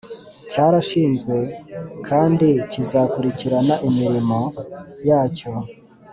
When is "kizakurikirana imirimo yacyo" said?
2.71-5.51